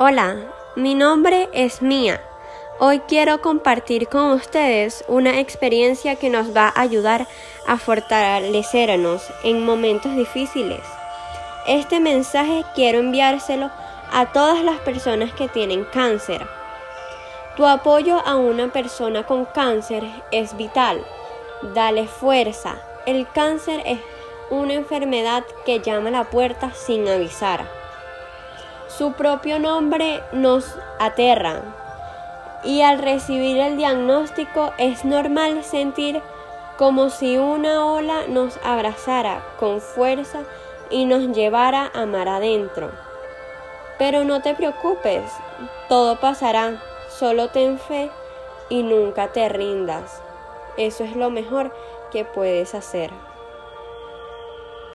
[0.00, 0.36] Hola,
[0.76, 2.22] mi nombre es Mía.
[2.78, 7.26] Hoy quiero compartir con ustedes una experiencia que nos va a ayudar
[7.66, 10.82] a fortalecernos en momentos difíciles.
[11.66, 13.72] Este mensaje quiero enviárselo
[14.12, 16.46] a todas las personas que tienen cáncer.
[17.56, 21.04] Tu apoyo a una persona con cáncer es vital.
[21.74, 22.76] Dale fuerza.
[23.04, 23.98] El cáncer es
[24.48, 27.77] una enfermedad que llama a la puerta sin avisar.
[28.98, 31.62] Su propio nombre nos aterra
[32.64, 36.20] y al recibir el diagnóstico es normal sentir
[36.76, 40.40] como si una ola nos abrazara con fuerza
[40.90, 42.90] y nos llevara a mar adentro.
[44.00, 45.30] Pero no te preocupes,
[45.88, 48.10] todo pasará, solo ten fe
[48.68, 50.20] y nunca te rindas.
[50.76, 51.72] Eso es lo mejor
[52.10, 53.12] que puedes hacer.